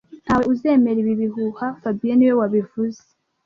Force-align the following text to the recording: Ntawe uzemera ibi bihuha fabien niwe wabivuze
Ntawe 0.23 0.43
uzemera 0.53 0.97
ibi 1.03 1.13
bihuha 1.21 1.65
fabien 1.81 2.15
niwe 2.17 2.33
wabivuze 2.39 3.01